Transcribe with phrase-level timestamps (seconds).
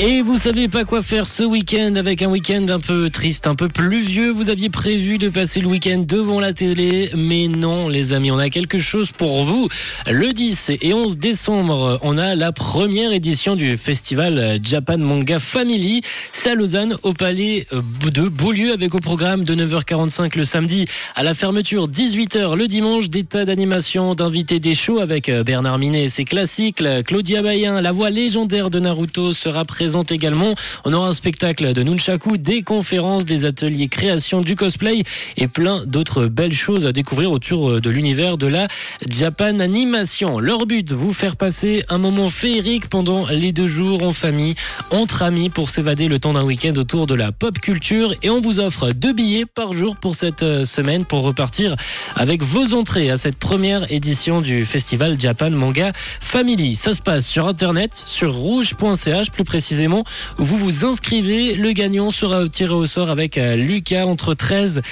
[0.00, 3.56] Et vous savez pas quoi faire ce week-end avec un week-end un peu triste, un
[3.56, 4.30] peu pluvieux.
[4.30, 8.38] Vous aviez prévu de passer le week-end devant la télé, mais non, les amis, on
[8.38, 9.68] a quelque chose pour vous.
[10.08, 16.02] Le 10 et 11 décembre, on a la première édition du festival Japan Manga Family.
[16.30, 20.86] C'est à Lausanne, au palais de Beaulieu, avec au programme de 9h45 le samedi
[21.16, 23.10] à la fermeture 18h le dimanche.
[23.10, 26.84] Des tas d'animations, d'invités des shows avec Bernard Minet et ses classiques.
[27.04, 30.54] Claudia Bayen, la voix légendaire de Naruto, sera présente également.
[30.84, 35.02] On aura un spectacle de Nunchaku, des conférences, des ateliers création, du cosplay
[35.36, 38.68] et plein d'autres belles choses à découvrir autour de l'univers de la
[39.08, 40.38] Japan Animation.
[40.38, 44.54] Leur but, vous faire passer un moment féerique pendant les deux jours en famille,
[44.90, 48.40] entre amis pour s'évader le temps d'un week-end autour de la pop culture et on
[48.40, 51.76] vous offre deux billets par jour pour cette euh, semaine pour repartir
[52.16, 56.76] avec vos entrées à cette première édition du festival Japan Manga Family.
[56.76, 61.54] Ça se passe sur internet, sur rouge.ch plus précisément vous vous inscrivez.
[61.54, 64.82] Le gagnant sera tiré au sort avec euh, Lucas entre 13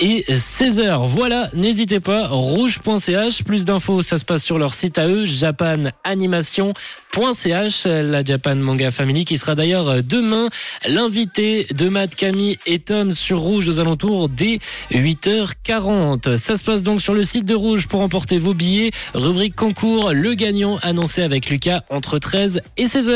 [0.00, 1.06] et 16h.
[1.06, 3.44] Voilà, n'hésitez pas, rouge.ch.
[3.44, 9.24] Plus d'infos, ça se passe sur leur site à eux, japananimation.ch, la Japan Manga Family,
[9.24, 10.48] qui sera d'ailleurs demain
[10.88, 14.58] l'invité de Matt, Camille et Tom sur Rouge aux alentours des
[14.92, 16.38] 8h40.
[16.38, 18.90] Ça se passe donc sur le site de Rouge pour emporter vos billets.
[19.14, 23.12] Rubrique concours, le gagnant annoncé avec Lucas entre 13 et 16h.